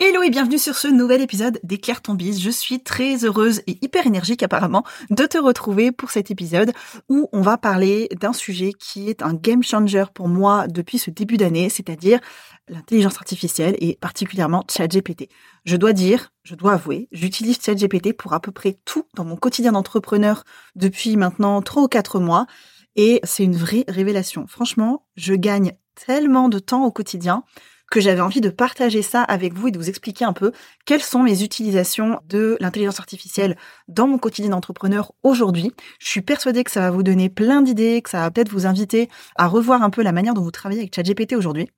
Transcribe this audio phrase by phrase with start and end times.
[0.00, 2.40] Hello et bienvenue sur ce nouvel épisode d'Éclaire ton bise.
[2.40, 6.70] Je suis très heureuse et hyper énergique apparemment de te retrouver pour cet épisode
[7.08, 11.10] où on va parler d'un sujet qui est un game changer pour moi depuis ce
[11.10, 12.20] début d'année, c'est-à-dire
[12.68, 15.30] l'intelligence artificielle et particulièrement ChatGPT.
[15.64, 19.34] Je dois dire, je dois avouer, j'utilise ChatGPT pour à peu près tout dans mon
[19.34, 20.44] quotidien d'entrepreneur
[20.76, 22.46] depuis maintenant trois ou quatre mois
[22.94, 24.46] et c'est une vraie révélation.
[24.46, 27.42] Franchement, je gagne tellement de temps au quotidien
[27.90, 30.52] que j'avais envie de partager ça avec vous et de vous expliquer un peu
[30.84, 33.56] quelles sont mes utilisations de l'intelligence artificielle
[33.88, 35.72] dans mon quotidien d'entrepreneur aujourd'hui.
[35.98, 38.66] Je suis persuadée que ça va vous donner plein d'idées, que ça va peut-être vous
[38.66, 41.68] inviter à revoir un peu la manière dont vous travaillez avec ChatGPT aujourd'hui.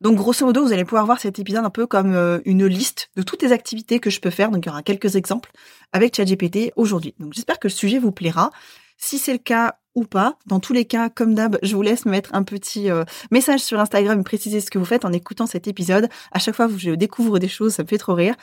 [0.00, 3.10] Donc grosso modo, vous allez pouvoir voir cet épisode un peu comme euh, une liste
[3.16, 4.50] de toutes les activités que je peux faire.
[4.50, 5.50] Donc il y aura quelques exemples
[5.92, 7.14] avec ChatGPT aujourd'hui.
[7.18, 8.50] Donc j'espère que le sujet vous plaira.
[8.98, 10.38] Si c'est le cas, ou pas.
[10.46, 13.80] Dans tous les cas, comme d'hab, je vous laisse mettre un petit euh, message sur
[13.80, 16.08] Instagram et préciser ce que vous faites en écoutant cet épisode.
[16.30, 18.36] À chaque fois je découvre des choses, ça me fait trop rire.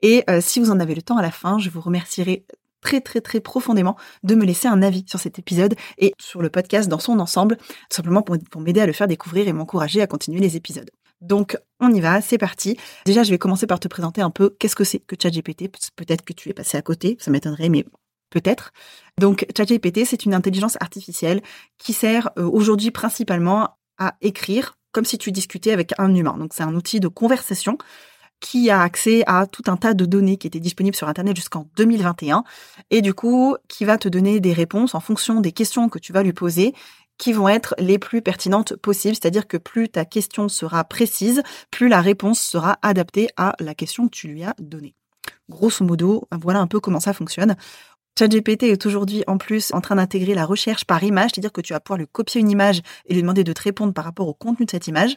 [0.00, 2.46] Et euh, si vous en avez le temps à la fin, je vous remercierai
[2.80, 6.48] très très très profondément de me laisser un avis sur cet épisode et sur le
[6.48, 7.58] podcast dans son ensemble,
[7.90, 10.90] simplement pour, pour m'aider à le faire découvrir et m'encourager à continuer les épisodes.
[11.20, 12.78] Donc, on y va, c'est parti.
[13.04, 15.70] Déjà, je vais commencer par te présenter un peu qu'est-ce que c'est que ChatGPT.
[15.94, 17.84] Peut-être que tu es passé à côté, ça m'étonnerait, mais
[18.30, 18.72] peut-être.
[19.18, 21.42] Donc ChatGPT, c'est une intelligence artificielle
[21.78, 26.36] qui sert euh, aujourd'hui principalement à écrire comme si tu discutais avec un humain.
[26.38, 27.78] Donc c'est un outil de conversation
[28.40, 31.68] qui a accès à tout un tas de données qui étaient disponibles sur Internet jusqu'en
[31.76, 32.42] 2021
[32.90, 36.12] et du coup qui va te donner des réponses en fonction des questions que tu
[36.12, 36.74] vas lui poser
[37.18, 41.88] qui vont être les plus pertinentes possibles, c'est-à-dire que plus ta question sera précise, plus
[41.88, 44.94] la réponse sera adaptée à la question que tu lui as donnée.
[45.50, 47.56] Grosso modo, voilà un peu comment ça fonctionne.
[48.18, 51.72] ChatGPT est aujourd'hui en plus en train d'intégrer la recherche par image, c'est-à-dire que tu
[51.72, 54.34] vas pouvoir lui copier une image et lui demander de te répondre par rapport au
[54.34, 55.16] contenu de cette image.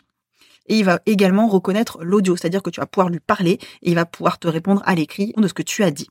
[0.68, 3.96] Et il va également reconnaître l'audio, c'est-à-dire que tu vas pouvoir lui parler et il
[3.96, 6.08] va pouvoir te répondre à l'écrit de ce que tu as dit.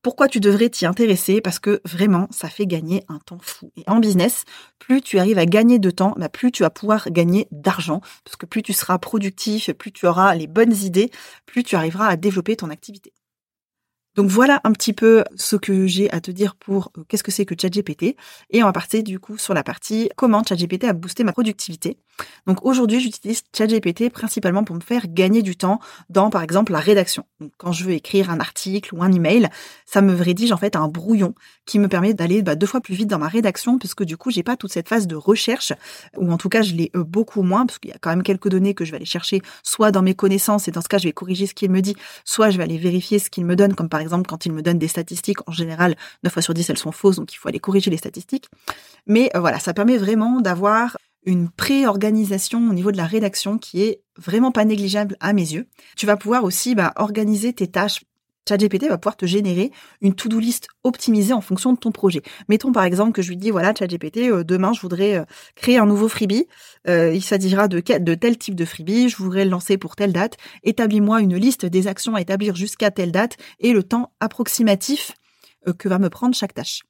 [0.00, 1.40] Pourquoi tu devrais t'y intéresser?
[1.40, 3.72] Parce que vraiment, ça fait gagner un temps fou.
[3.76, 4.44] Et en business,
[4.78, 8.00] plus tu arrives à gagner de temps, bah, plus tu vas pouvoir gagner d'argent.
[8.24, 11.10] Parce que plus tu seras productif, plus tu auras les bonnes idées,
[11.46, 13.12] plus tu arriveras à développer ton activité.
[14.18, 17.30] Donc voilà un petit peu ce que j'ai à te dire pour euh, qu'est-ce que
[17.30, 18.16] c'est que ChatGPT.
[18.50, 21.98] Et on va passer du coup sur la partie comment ChatGPT a boosté ma productivité.
[22.48, 25.78] Donc aujourd'hui, j'utilise ChatGPT principalement pour me faire gagner du temps
[26.10, 27.26] dans par exemple la rédaction.
[27.38, 29.48] Donc, quand je veux écrire un article ou un email,
[29.86, 32.96] ça me rédige en fait un brouillon qui me permet d'aller bah, deux fois plus
[32.96, 35.72] vite dans ma rédaction puisque du coup, j'ai pas toute cette phase de recherche
[36.16, 38.24] ou en tout cas, je l'ai euh, beaucoup moins parce qu'il y a quand même
[38.24, 40.98] quelques données que je vais aller chercher soit dans mes connaissances et dans ce cas,
[40.98, 43.54] je vais corriger ce qu'il me dit, soit je vais aller vérifier ce qu'il me
[43.54, 46.54] donne comme par exemple quand il me donne des statistiques, en général, 9 fois sur
[46.54, 48.48] 10, elles sont fausses, donc il faut aller corriger les statistiques.
[49.06, 53.82] Mais euh, voilà, ça permet vraiment d'avoir une pré-organisation au niveau de la rédaction qui
[53.82, 55.68] est vraiment pas négligeable à mes yeux.
[55.96, 58.00] Tu vas pouvoir aussi bah, organiser tes tâches
[58.48, 59.70] ChatGPT va pouvoir te générer
[60.00, 62.22] une to-do list optimisée en fonction de ton projet.
[62.48, 65.78] Mettons par exemple que je lui dis voilà ChatGPT euh, demain je voudrais euh, créer
[65.78, 66.46] un nouveau freebie.
[66.88, 69.08] Euh, il s'agira de, de tel type de freebie.
[69.08, 70.36] Je voudrais le lancer pour telle date.
[70.64, 75.12] Établis-moi une liste des actions à établir jusqu'à telle date et le temps approximatif
[75.78, 76.82] que va me prendre chaque tâche.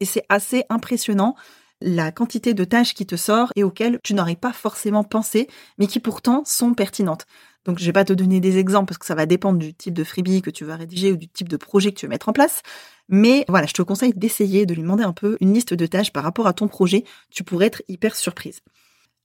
[0.00, 1.36] Et c'est assez impressionnant
[1.80, 5.48] la quantité de tâches qui te sort et auxquelles tu n'aurais pas forcément pensé,
[5.78, 7.26] mais qui pourtant sont pertinentes.
[7.64, 9.94] Donc, je vais pas te donner des exemples parce que ça va dépendre du type
[9.94, 12.28] de freebie que tu vas rédiger ou du type de projet que tu veux mettre
[12.28, 12.62] en place.
[13.08, 16.12] Mais voilà, je te conseille d'essayer de lui demander un peu une liste de tâches
[16.12, 17.04] par rapport à ton projet.
[17.30, 18.60] Tu pourrais être hyper surprise.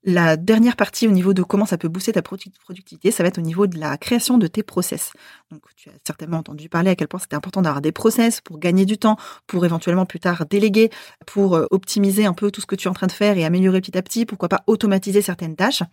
[0.06, 3.38] La dernière partie au niveau de comment ça peut booster ta productivité, ça va être
[3.38, 5.12] au niveau de la création de tes process.
[5.52, 8.60] Donc, tu as certainement entendu parler à quel point c'était important d'avoir des process pour
[8.60, 10.90] gagner du temps, pour éventuellement plus tard déléguer,
[11.26, 13.44] pour euh, optimiser un peu tout ce que tu es en train de faire et
[13.44, 15.84] améliorer petit à petit, pourquoi pas automatiser certaines tâches.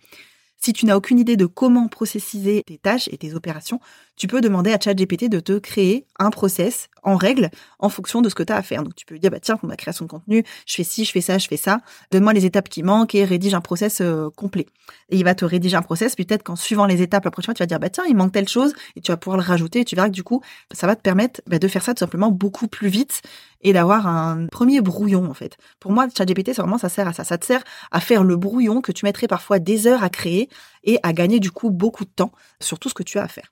[0.59, 3.79] Si tu n'as aucune idée de comment processiser tes tâches et tes opérations,
[4.15, 7.49] tu peux demander à ChatGPT de te créer un process en règle
[7.79, 8.83] en fonction de ce que tu as à faire.
[8.83, 11.11] Donc tu peux dire bah tiens pour ma création de contenu, je fais ci, je
[11.11, 11.79] fais ça, je fais ça.
[12.11, 14.67] Donne-moi les étapes qui manquent et rédige un process euh, complet.
[15.09, 16.15] Et il va te rédiger un process.
[16.15, 18.33] Peut-être qu'en suivant les étapes la prochaine fois, tu vas dire bah tiens il manque
[18.33, 19.79] telle chose et tu vas pouvoir le rajouter.
[19.79, 20.41] Et tu verras que du coup
[20.73, 23.21] ça va te permettre bah, de faire ça tout simplement beaucoup plus vite
[23.61, 25.57] et d'avoir un premier brouillon en fait.
[25.79, 27.23] Pour moi, ChatGPT, c'est vraiment ça sert à ça.
[27.23, 30.49] Ça te sert à faire le brouillon que tu mettrais parfois des heures à créer
[30.83, 33.27] et à gagner du coup beaucoup de temps sur tout ce que tu as à
[33.27, 33.51] faire.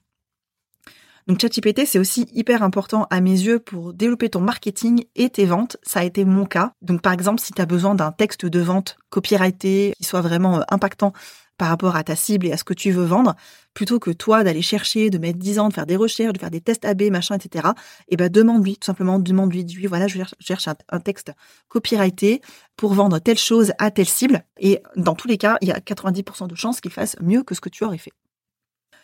[1.28, 5.46] Donc ChatGPT, c'est aussi hyper important à mes yeux pour développer ton marketing et tes
[5.46, 5.78] ventes.
[5.82, 6.74] Ça a été mon cas.
[6.84, 10.60] Donc par exemple, si tu as besoin d'un texte de vente copyrighté qui soit vraiment
[10.60, 11.14] euh, impactant
[11.58, 13.36] par rapport à ta cible et à ce que tu veux vendre,
[13.74, 16.52] plutôt que toi d'aller chercher, de mettre 10 ans, de faire des recherches, de faire
[16.52, 17.70] des tests AB, machin, etc.
[18.08, 21.32] Et eh ben demande-lui, tout simplement, demande-lui, dis-lui, voilà, je cherche un, texte
[21.70, 22.42] copyrighté
[22.76, 24.44] pour vendre telle chose à telle cible.
[24.60, 27.56] Et dans tous les cas, il y a 90% de chances qu'il fasse mieux que
[27.56, 28.12] ce que tu aurais fait.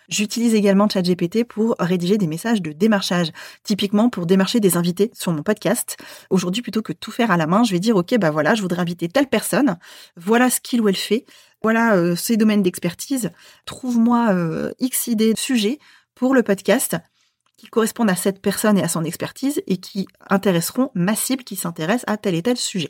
[0.09, 3.31] J'utilise également ChatGPT pour rédiger des messages de démarchage,
[3.63, 5.98] typiquement pour démarcher des invités sur mon podcast.
[6.30, 8.62] Aujourd'hui, plutôt que tout faire à la main, je vais dire OK, bah voilà, je
[8.62, 9.77] voudrais inviter telle personne.
[10.18, 11.25] Voilà ce qu'il ou elle fait.
[11.62, 13.31] Voilà euh, ses domaines d'expertise.
[13.65, 15.80] Trouve-moi euh, X idées de sujets
[16.15, 16.98] pour le podcast
[17.57, 21.56] qui correspondent à cette personne et à son expertise et qui intéresseront ma cible qui
[21.56, 22.89] s'intéresse à tel et tel sujet.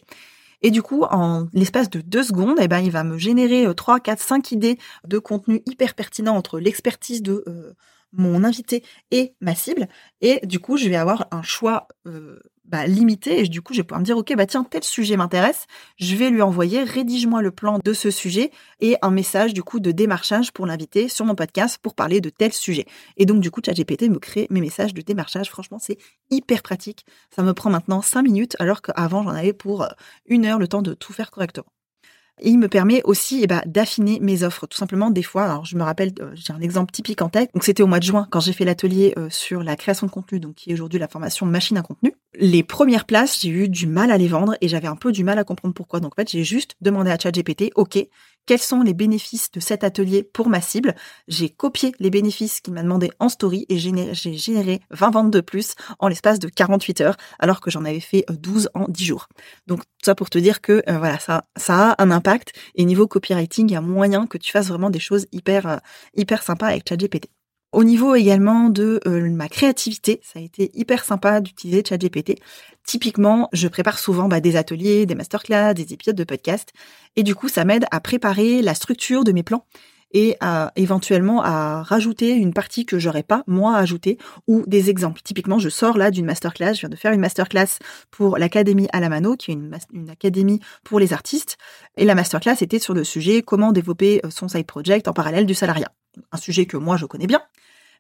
[0.61, 3.73] Et du coup, en l'espace de deux secondes, eh ben, il va me générer euh,
[3.73, 4.77] trois, quatre, cinq idées
[5.07, 7.73] de contenu hyper pertinent entre l'expertise de euh,
[8.13, 9.87] mon invité et ma cible.
[10.21, 13.39] Et du coup, je vais avoir un choix euh, bah, limité.
[13.39, 15.67] Et du coup, je vais pouvoir me dire, OK, bah tiens, tel sujet m'intéresse.
[15.97, 19.79] Je vais lui envoyer, rédige-moi le plan de ce sujet et un message du coup
[19.79, 22.85] de démarchage pour l'inviter sur mon podcast pour parler de tel sujet.
[23.17, 25.49] Et donc, du coup, ChatGPT me crée mes messages de démarchage.
[25.49, 25.97] Franchement, c'est
[26.29, 27.05] hyper pratique.
[27.35, 29.89] Ça me prend maintenant cinq minutes alors qu'avant, j'en avais pour euh,
[30.25, 31.67] une heure le temps de tout faire correctement.
[32.41, 34.65] Il me permet aussi eh ben, d'affiner mes offres.
[34.65, 37.51] Tout simplement, des fois, alors je me rappelle, euh, j'ai un exemple typique en tête.
[37.53, 40.11] Donc c'était au mois de juin quand j'ai fait l'atelier euh, sur la création de
[40.11, 42.13] contenu, donc qui est aujourd'hui la formation machine à contenu.
[42.33, 45.23] Les premières places, j'ai eu du mal à les vendre et j'avais un peu du
[45.23, 45.99] mal à comprendre pourquoi.
[45.99, 48.07] Donc en fait, j'ai juste demandé à ChatGPT, ok,
[48.45, 50.95] quels sont les bénéfices de cet atelier pour ma cible?
[51.27, 55.41] J'ai copié les bénéfices qu'il m'a demandé en story et j'ai généré 20 ventes de
[55.41, 59.27] plus en l'espace de 48 heures, alors que j'en avais fait 12 en 10 jours.
[59.67, 62.53] Donc, ça pour te dire que euh, voilà, ça, ça a un impact.
[62.75, 65.77] Et niveau copywriting, il y a moyen que tu fasses vraiment des choses hyper, euh,
[66.15, 67.29] hyper sympas avec ChatGPT.
[67.71, 72.35] Au niveau également de euh, ma créativité, ça a été hyper sympa d'utiliser ChatGPT.
[72.85, 76.73] Typiquement, je prépare souvent bah, des ateliers, des masterclass, des épisodes de podcast,
[77.15, 79.65] et du coup, ça m'aide à préparer la structure de mes plans
[80.13, 84.17] et à éventuellement à rajouter une partie que j'aurais pas moi ajouter
[84.47, 85.21] ou des exemples.
[85.23, 87.79] Typiquement, je sors là d'une masterclass, je viens de faire une masterclass
[88.09, 91.57] pour l'académie Alamano, qui est une, une académie pour les artistes,
[91.97, 95.45] et la masterclass était sur le sujet comment développer euh, son side project en parallèle
[95.45, 95.91] du salariat.
[96.31, 97.41] Un sujet que moi je connais bien.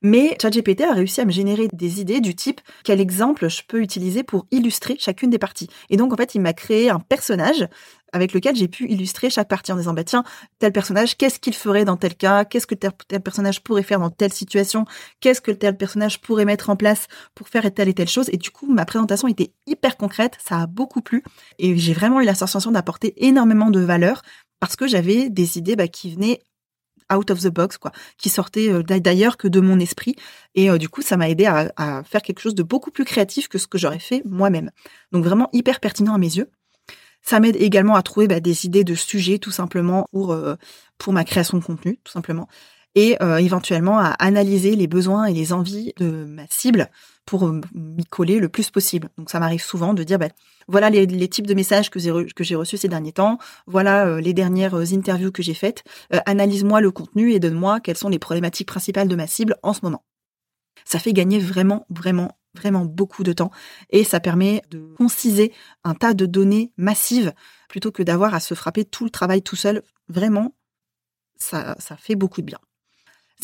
[0.03, 3.81] Mais ChatGPT a réussi à me générer des idées du type quel exemple je peux
[3.81, 5.69] utiliser pour illustrer chacune des parties.
[5.91, 7.67] Et donc en fait, il m'a créé un personnage
[8.13, 10.23] avec lequel j'ai pu illustrer chaque partie en disant bah tiens
[10.59, 12.45] tel personnage qu'est-ce qu'il ferait dans tel cas?
[12.45, 12.91] Qu'est-ce que tel,
[13.21, 14.85] personnage pourrait faire dans telle situation?
[15.19, 18.29] Qu'est-ce que tel personnage pourrait mettre en place pour faire telle et telle chose?
[18.31, 21.23] Et du coup ma présentation était hyper concrète ça a beaucoup plu
[21.59, 24.21] et j'ai vraiment eu la sensation d'apporter énormément de valeur
[24.59, 26.39] parce que j'avais des idées bah, qui venaient
[27.13, 30.15] out of the box, quoi, qui sortait euh, d'ailleurs que de mon esprit.
[30.55, 33.47] Et euh, du coup, ça m'a aidé à, faire quelque chose de beaucoup plus créatif
[33.47, 34.71] que ce que j'aurais fait moi-même.
[35.11, 36.49] Donc vraiment hyper pertinent à mes yeux.
[37.21, 40.55] Ça m'aide également à trouver bah, des idées de sujets, tout simplement, pour, euh,
[40.97, 42.47] pour ma création de contenu, tout simplement.
[42.93, 46.89] Et éventuellement à analyser les besoins et les envies de ma cible
[47.25, 49.07] pour m'y coller le plus possible.
[49.17, 50.27] Donc ça m'arrive souvent de dire, bah,
[50.67, 53.37] voilà les, types de messages que j'ai reçus ces derniers temps,
[53.67, 57.79] voilà euh, les dernières euh, interviews que j'ai faites, euh, analyse-moi le contenu et donne-moi
[57.79, 60.03] quelles sont les problématiques principales de ma cible en ce moment.
[60.85, 63.51] Ça fait gagner vraiment, vraiment, vraiment beaucoup de temps
[63.89, 65.53] et ça permet de conciser
[65.83, 67.33] un tas de données massives
[67.69, 69.81] plutôt que d'avoir à se frapper tout le travail tout seul.
[70.09, 70.55] Vraiment,
[71.37, 72.59] ça, ça fait beaucoup de bien.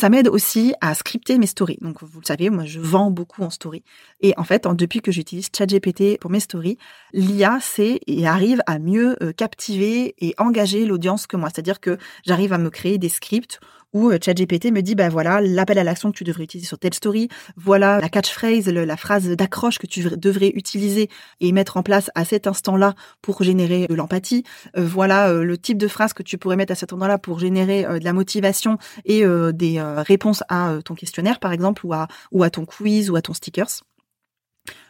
[0.00, 1.78] Ça m'aide aussi à scripter mes stories.
[1.80, 3.82] Donc, vous le savez, moi, je vends beaucoup en story.
[4.20, 6.78] Et en fait, depuis que j'utilise ChatGPT pour mes stories,
[7.12, 11.48] l'IA sait et arrive à mieux euh, captiver et engager l'audience que moi.
[11.52, 13.58] C'est-à-dire que j'arrive à me créer des scripts
[13.92, 16.78] où euh, ChatGPT me dit, ben voilà, l'appel à l'action que tu devrais utiliser sur
[16.78, 21.08] telle story, voilà la catchphrase, la phrase d'accroche que tu devrais utiliser
[21.40, 24.44] et mettre en place à cet instant-là pour générer de l'empathie,
[24.76, 27.38] euh, voilà euh, le type de phrase que tu pourrais mettre à cet endroit-là pour
[27.38, 32.42] générer de la motivation et des réponses à ton questionnaire, par exemple, ou à, ou
[32.42, 33.82] à ton quiz ou à ton stickers.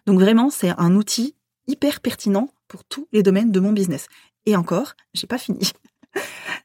[0.07, 1.35] Donc vraiment, c'est un outil
[1.67, 4.07] hyper pertinent pour tous les domaines de mon business.
[4.47, 5.71] Et encore, j'ai pas fini.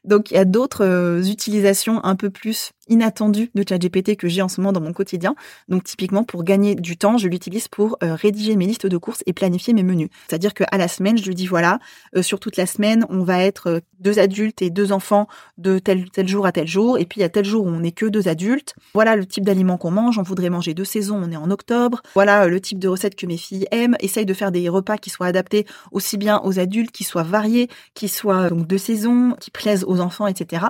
[0.04, 4.42] Donc il y a d'autres euh, utilisations un peu plus inattendues de ChatGPT que j'ai
[4.42, 5.34] en ce moment dans mon quotidien.
[5.68, 9.22] Donc typiquement pour gagner du temps, je l'utilise pour euh, rédiger mes listes de courses
[9.26, 10.08] et planifier mes menus.
[10.28, 11.78] C'est-à-dire qu'à la semaine, je lui dis voilà,
[12.16, 16.06] euh, sur toute la semaine, on va être deux adultes et deux enfants de tel
[16.26, 18.06] jour à tel jour et puis il y a tel jour où on n'est que
[18.06, 18.74] deux adultes.
[18.94, 22.02] Voilà le type d'aliments qu'on mange, on voudrait manger deux saisons, on est en octobre.
[22.14, 25.10] Voilà le type de recettes que mes filles aiment, essaye de faire des repas qui
[25.10, 29.50] soient adaptés aussi bien aux adultes, qui soient variés, qui soient donc de saison, qui
[29.50, 30.66] plaisent aux enfants, etc.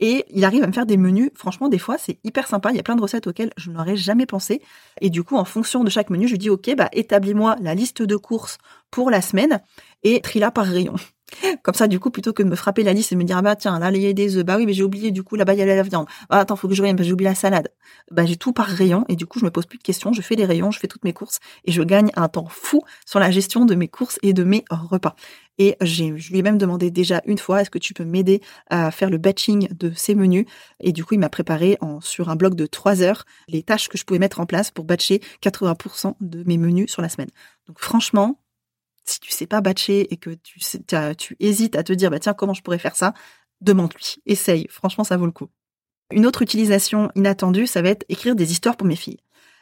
[0.00, 1.30] Et il arrive à me faire des menus.
[1.34, 2.70] Franchement, des fois, c'est hyper sympa.
[2.70, 4.60] Il y a plein de recettes auxquelles je n'aurais jamais pensé.
[5.00, 7.74] Et du coup, en fonction de chaque menu, je lui dis, OK, bah, établis-moi la
[7.74, 8.58] liste de courses
[8.90, 9.60] pour la semaine
[10.02, 10.96] et trie-la par rayon.
[11.62, 13.42] Comme ça, du coup, plutôt que de me frapper la liste et me dire, ah
[13.42, 15.36] bah tiens, là, il y a des œufs, bah oui, mais j'ai oublié, du coup,
[15.36, 16.06] là-bas, il y a la viande.
[16.30, 17.68] Ah, attends, faut que je revienne, bah, j'ai oublié la salade.
[18.10, 20.22] Bah, j'ai tout par rayon et du coup, je me pose plus de questions, je
[20.22, 23.18] fais les rayons, je fais toutes mes courses et je gagne un temps fou sur
[23.18, 25.14] la gestion de mes courses et de mes repas.
[25.58, 28.40] Et j'ai, je lui ai même demandé déjà une fois, est-ce que tu peux m'aider
[28.70, 30.46] à faire le batching de ces menus?
[30.80, 33.88] Et du coup, il m'a préparé en, sur un bloc de trois heures les tâches
[33.88, 37.30] que je pouvais mettre en place pour batcher 80% de mes menus sur la semaine.
[37.68, 38.38] Donc, franchement,
[39.04, 42.54] si tu sais pas batcher et que tu, hésites à te dire, bah tiens, comment
[42.54, 43.14] je pourrais faire ça,
[43.60, 44.66] demande-lui, essaye.
[44.70, 45.48] Franchement, ça vaut le coup.
[46.10, 49.20] Une autre utilisation inattendue, ça va être écrire des histoires pour mes filles.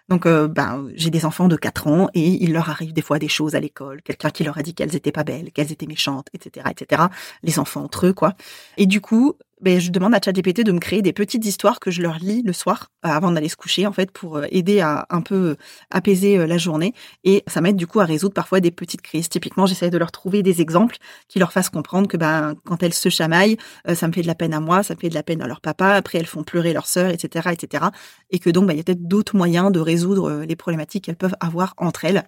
[0.09, 3.20] Donc, euh, ben, j'ai des enfants de 4 ans et il leur arrive des fois
[3.20, 4.02] des choses à l'école.
[4.02, 7.02] Quelqu'un qui leur a dit qu'elles étaient pas belles, qu'elles étaient méchantes, etc., etc.
[7.44, 8.35] Les enfants entre eux, quoi.
[8.76, 11.90] Et du coup, ben, je demande à ChatGPT de me créer des petites histoires que
[11.90, 14.80] je leur lis le soir euh, avant d'aller se coucher, en fait, pour euh, aider
[14.80, 15.56] à un peu euh,
[15.90, 16.94] apaiser la journée.
[17.24, 19.28] Et ça m'aide du coup à résoudre parfois des petites crises.
[19.28, 20.96] Typiquement, j'essaie de leur trouver des exemples
[21.28, 23.56] qui leur fassent comprendre que ben, quand elles se chamaillent,
[23.94, 25.46] ça me fait de la peine à moi, ça me fait de la peine à
[25.46, 25.88] leur papa.
[25.90, 27.84] Après, elles font pleurer leur sœur, etc., etc.
[28.30, 31.16] Et que donc, ben, il y a peut-être d'autres moyens de résoudre les problématiques qu'elles
[31.16, 32.24] peuvent avoir entre elles.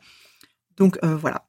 [0.76, 1.44] Donc voilà,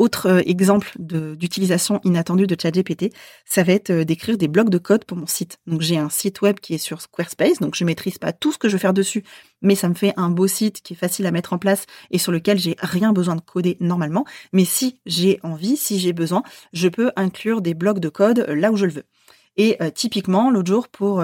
[0.00, 3.12] autre euh, exemple d'utilisation inattendue de ChatGPT,
[3.44, 5.58] ça va être euh, d'écrire des blocs de code pour mon site.
[5.66, 8.58] Donc j'ai un site web qui est sur Squarespace, donc je maîtrise pas tout ce
[8.58, 9.22] que je veux faire dessus,
[9.60, 12.16] mais ça me fait un beau site qui est facile à mettre en place et
[12.16, 14.24] sur lequel j'ai rien besoin de coder normalement.
[14.54, 16.42] Mais si j'ai envie, si j'ai besoin,
[16.72, 19.04] je peux inclure des blocs de code euh, là où je le veux.
[19.56, 21.22] Et typiquement, l'autre jour, pour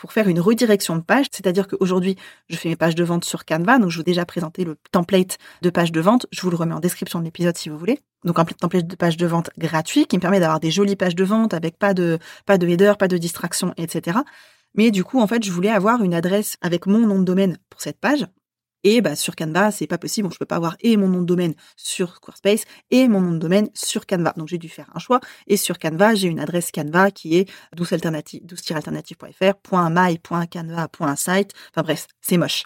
[0.00, 1.26] pour faire une redirection de page.
[1.30, 2.16] C'est-à-dire qu'aujourd'hui,
[2.48, 3.78] je fais mes pages de vente sur Canva.
[3.78, 6.26] Donc, je vous ai déjà présenté le template de page de vente.
[6.32, 8.00] Je vous le remets en description de l'épisode si vous voulez.
[8.24, 11.14] Donc, un template de page de vente gratuit qui me permet d'avoir des jolies pages
[11.14, 14.18] de vente avec pas de, pas de header, pas de distraction, etc.
[14.74, 17.58] Mais du coup, en fait, je voulais avoir une adresse avec mon nom de domaine
[17.68, 18.26] pour cette page.
[18.84, 20.28] Et bah, sur Canva, c'est pas possible.
[20.28, 23.32] Bon, je peux pas avoir et mon nom de domaine sur Squarespace et mon nom
[23.32, 24.32] de domaine sur Canva.
[24.36, 25.20] Donc j'ai dû faire un choix.
[25.46, 31.52] Et sur Canva, j'ai une adresse Canva qui est 12-alternative.fr, .my.canva.site.
[31.70, 32.64] Enfin bref, c'est moche.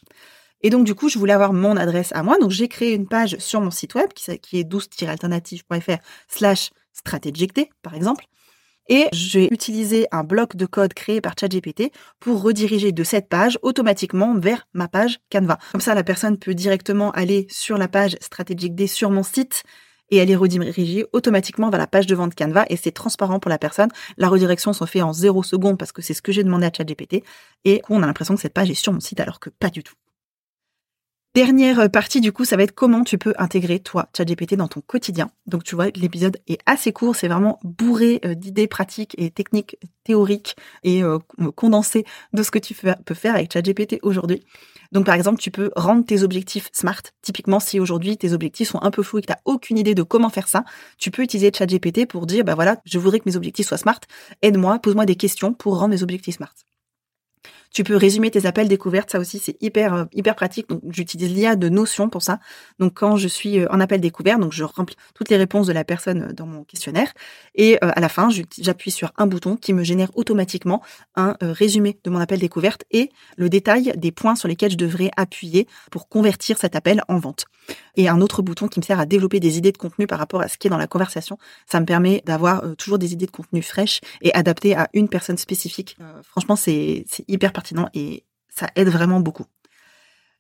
[0.64, 2.38] Et donc, du coup, je voulais avoir mon adresse à moi.
[2.38, 6.70] Donc, j'ai créé une page sur mon site web qui, est 12-alternative.fr slash
[7.82, 8.24] par exemple.
[8.88, 13.58] Et j'ai utilisé un bloc de code créé par ChatGPT pour rediriger de cette page
[13.62, 15.58] automatiquement vers ma page Canva.
[15.72, 19.62] Comme ça, la personne peut directement aller sur la page Strategic D sur mon site
[20.10, 23.48] et elle est redirigée automatiquement vers la page de vente Canva et c'est transparent pour
[23.48, 23.88] la personne.
[24.18, 26.70] La redirection s'en fait en zéro seconde parce que c'est ce que j'ai demandé à
[26.76, 27.24] ChatGPT
[27.64, 29.82] et on a l'impression que cette page est sur mon site alors que pas du
[29.82, 29.94] tout.
[31.34, 34.80] Dernière partie, du coup, ça va être comment tu peux intégrer, toi, ChatGPT dans ton
[34.80, 35.32] quotidien.
[35.48, 39.76] Donc, tu vois, l'épisode est assez court, c'est vraiment bourré euh, d'idées pratiques et techniques
[40.04, 41.18] théoriques et euh,
[41.56, 42.72] condensées de ce que tu
[43.04, 44.44] peux faire avec ChatGPT aujourd'hui.
[44.92, 47.02] Donc, par exemple, tu peux rendre tes objectifs smart.
[47.20, 49.96] Typiquement, si aujourd'hui tes objectifs sont un peu flous et que tu n'as aucune idée
[49.96, 50.62] de comment faire ça,
[50.98, 53.98] tu peux utiliser ChatGPT pour dire, bah voilà, je voudrais que mes objectifs soient smart.
[54.42, 56.54] Aide-moi, pose-moi des questions pour rendre mes objectifs smart.
[57.74, 60.68] Tu peux résumer tes appels découvertes, ça aussi c'est hyper euh, hyper pratique.
[60.68, 62.38] Donc j'utilise l'IA de Notion pour ça.
[62.78, 65.72] Donc quand je suis euh, en appel découvert, donc je remplis toutes les réponses de
[65.72, 67.12] la personne euh, dans mon questionnaire
[67.56, 68.28] et à la fin,
[68.58, 70.82] j'appuie sur un bouton qui me génère automatiquement
[71.16, 75.10] un résumé de mon appel découverte et le détail des points sur lesquels je devrais
[75.16, 77.46] appuyer pour convertir cet appel en vente.
[77.96, 80.42] Et un autre bouton qui me sert à développer des idées de contenu par rapport
[80.42, 81.38] à ce qui est dans la conversation.
[81.66, 85.38] Ça me permet d'avoir toujours des idées de contenu fraîches et adaptées à une personne
[85.38, 85.96] spécifique.
[86.22, 87.52] franchement, c'est hyper
[87.94, 89.46] et ça aide vraiment beaucoup.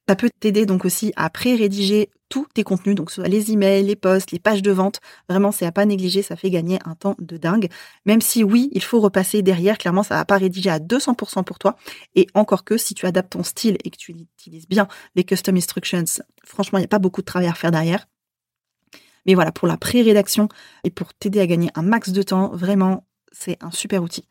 [0.06, 3.96] Ça peut t'aider donc aussi à pré-rédiger tous tes contenus, donc soit les emails, les
[3.96, 5.00] posts, les pages de vente.
[5.30, 7.68] Vraiment, c'est à pas négliger, ça fait gagner un temps de dingue.
[8.04, 11.58] Même si oui, il faut repasser derrière, clairement, ça va pas rédiger à 200% pour
[11.58, 11.76] toi.
[12.14, 15.56] Et encore que si tu adaptes ton style et que tu utilises bien les custom
[15.56, 16.04] instructions,
[16.44, 18.06] franchement, il n'y a pas beaucoup de travail à faire derrière.
[19.26, 20.48] Mais voilà, pour la pré-rédaction
[20.82, 24.26] et pour t'aider à gagner un max de temps, vraiment, c'est un super outil.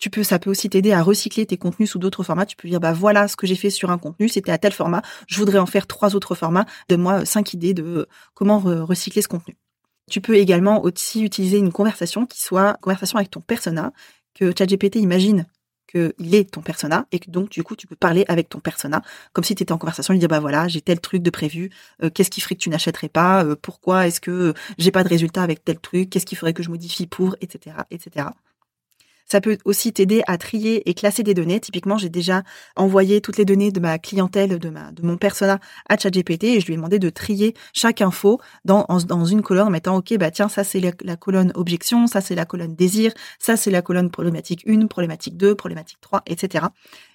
[0.00, 2.46] Tu peux, ça peut aussi t'aider à recycler tes contenus sous d'autres formats.
[2.46, 4.72] Tu peux dire, bah voilà ce que j'ai fait sur un contenu, c'était à tel
[4.72, 5.02] format.
[5.28, 6.64] Je voudrais en faire trois autres formats.
[6.88, 9.56] Donne-moi cinq idées de comment recycler ce contenu.
[10.10, 13.92] Tu peux également aussi utiliser une conversation qui soit conversation avec ton persona,
[14.34, 15.46] que ChatGPT imagine
[15.90, 19.02] qu'il est ton persona et que donc du coup tu peux parler avec ton persona
[19.32, 21.70] comme si tu étais en conversation lui dire bah voilà j'ai tel truc de prévu
[22.02, 23.44] euh, qu'est-ce qui ferait que tu n'achèterais pas?
[23.44, 26.10] Euh, pourquoi est-ce que j'ai pas de résultat avec tel truc?
[26.10, 27.36] Qu'est-ce qu'il faudrait que je modifie pour?
[27.40, 28.26] Etc etc
[29.30, 31.60] Ça peut aussi t'aider à trier et classer des données.
[31.60, 32.42] Typiquement, j'ai déjà
[32.74, 36.60] envoyé toutes les données de ma clientèle, de ma, de mon persona à ChatGPT et
[36.60, 40.16] je lui ai demandé de trier chaque info dans, dans une colonne en mettant, OK,
[40.18, 43.82] bah, tiens, ça, c'est la, colonne objection, ça, c'est la colonne désir, ça, c'est la
[43.82, 46.66] colonne problématique 1, problématique 2, problématique 3, etc.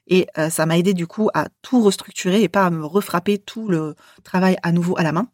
[0.07, 3.39] Et euh, ça m'a aidé du coup à tout restructurer et pas à me refrapper
[3.39, 5.27] tout le travail à nouveau à la main.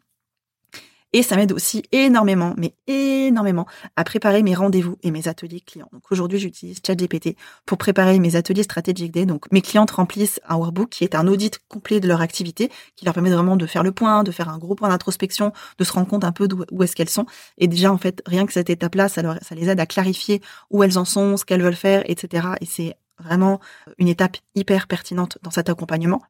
[1.14, 3.66] Et ça m'aide aussi énormément, mais énormément,
[3.98, 5.90] à préparer mes rendez-vous et mes ateliers clients.
[5.92, 9.26] Donc aujourd'hui, j'utilise ChatGPT pour préparer mes ateliers stratégiques day.
[9.26, 13.04] Donc mes clientes remplissent un workbook qui est un audit complet de leur activité, qui
[13.04, 15.92] leur permet vraiment de faire le point, de faire un gros point d'introspection, de se
[15.92, 17.26] rendre compte un peu d'où est-ce qu'elles sont.
[17.58, 20.82] Et déjà, en fait, rien que cette étape-là, ça, ça les aide à clarifier où
[20.84, 22.48] elles en sont, ce qu'elles veulent faire, etc.
[22.62, 23.60] Et c'est vraiment
[23.98, 26.22] une étape hyper pertinente dans cet accompagnement.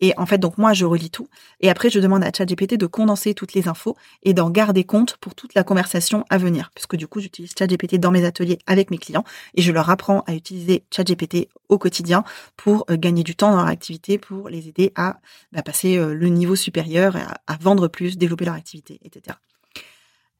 [0.00, 1.28] Et en fait, donc moi, je relis tout.
[1.60, 5.16] Et après, je demande à ChatGPT de condenser toutes les infos et d'en garder compte
[5.16, 6.70] pour toute la conversation à venir.
[6.74, 9.24] Puisque du coup, j'utilise ChatGPT dans mes ateliers avec mes clients
[9.54, 12.24] et je leur apprends à utiliser ChatGPT au quotidien
[12.56, 15.16] pour euh, gagner du temps dans leur activité, pour les aider à
[15.52, 19.36] bah, passer euh, le niveau supérieur, à, vendre plus, développer leur activité, etc.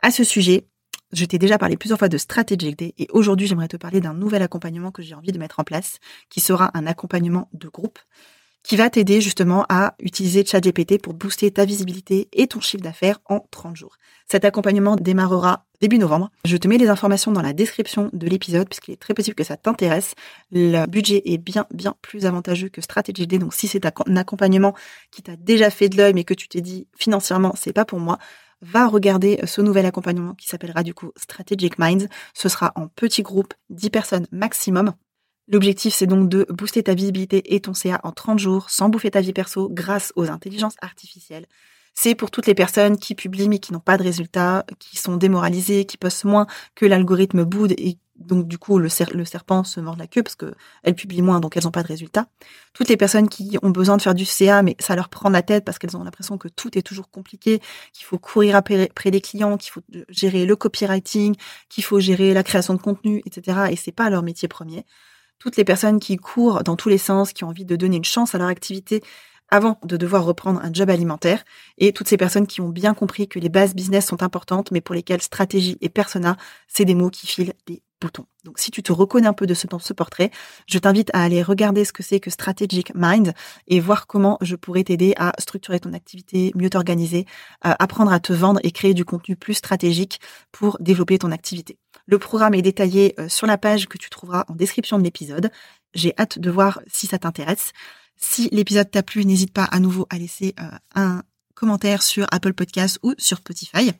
[0.02, 0.66] À ce sujet,
[1.12, 4.14] je t'ai déjà parlé plusieurs fois de Strategic Day et aujourd'hui j'aimerais te parler d'un
[4.14, 5.98] nouvel accompagnement que j'ai envie de mettre en place
[6.28, 7.98] qui sera un accompagnement de groupe
[8.62, 13.18] qui va t'aider justement à utiliser ChatGPT pour booster ta visibilité et ton chiffre d'affaires
[13.26, 13.96] en 30 jours.
[14.30, 16.30] Cet accompagnement démarrera début novembre.
[16.44, 19.44] Je te mets les informations dans la description de l'épisode puisqu'il est très possible que
[19.44, 20.14] ça t'intéresse.
[20.50, 23.38] Le budget est bien, bien plus avantageux que Strategy Day.
[23.38, 24.74] Donc si c'est un accompagnement
[25.10, 28.00] qui t'a déjà fait de l'œil mais que tu t'es dit financièrement c'est pas pour
[28.00, 28.18] moi,
[28.60, 32.08] va regarder ce nouvel accompagnement qui s'appellera du coup Strategic Minds.
[32.34, 34.92] Ce sera en petit groupe, 10 personnes maximum.
[35.50, 39.10] L'objectif, c'est donc de booster ta visibilité et ton CA en 30 jours sans bouffer
[39.10, 41.46] ta vie perso grâce aux intelligences artificielles.
[41.94, 45.16] C'est pour toutes les personnes qui publient mais qui n'ont pas de résultats, qui sont
[45.16, 49.96] démoralisées, qui postent moins que l'algorithme boude et donc du coup le, serpent se mord
[49.96, 52.26] la queue parce qu'elles publient moins donc elles n'ont pas de résultats.
[52.74, 55.42] Toutes les personnes qui ont besoin de faire du CA mais ça leur prend la
[55.42, 57.60] tête parce qu'elles ont l'impression que tout est toujours compliqué,
[57.92, 61.36] qu'il faut courir après, près des clients, qu'il faut gérer le copywriting,
[61.68, 63.68] qu'il faut gérer la création de contenu, etc.
[63.70, 64.84] Et c'est pas leur métier premier
[65.38, 68.04] toutes les personnes qui courent dans tous les sens, qui ont envie de donner une
[68.04, 69.02] chance à leur activité
[69.50, 71.42] avant de devoir reprendre un job alimentaire,
[71.78, 74.82] et toutes ces personnes qui ont bien compris que les bases business sont importantes, mais
[74.82, 77.82] pour lesquelles stratégie et persona, c'est des mots qui filent des
[78.44, 80.30] Donc si tu te reconnais un peu de ce, dans ce portrait,
[80.66, 83.34] je t'invite à aller regarder ce que c'est que Strategic Mind
[83.66, 87.26] et voir comment je pourrais t'aider à structurer ton activité, mieux t'organiser,
[87.66, 90.20] euh, apprendre à te vendre et créer du contenu plus stratégique
[90.52, 91.78] pour développer ton activité.
[92.06, 95.50] Le programme est détaillé euh, sur la page que tu trouveras en description de l'épisode.
[95.94, 97.72] J'ai hâte de voir si ça t'intéresse.
[98.16, 101.22] Si l'épisode t'a plu, n'hésite pas à nouveau à laisser euh, un
[101.54, 103.92] commentaire sur Apple Podcasts ou sur Spotify.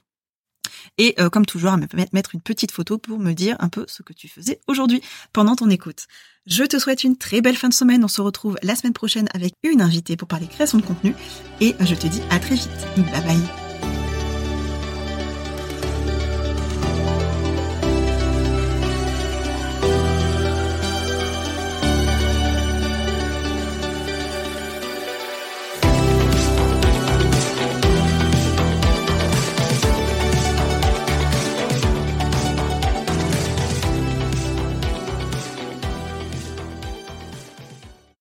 [0.99, 3.85] Et euh, comme toujours, à me mettre une petite photo pour me dire un peu
[3.89, 5.03] ce que tu faisais aujourd'hui
[5.33, 6.07] pendant ton écoute.
[6.47, 8.05] Je te souhaite une très belle fin de semaine.
[8.05, 11.15] On se retrouve la semaine prochaine avec une invitée pour parler création de contenu.
[11.61, 12.71] Et je te dis à très vite.
[12.97, 13.68] Bye bye.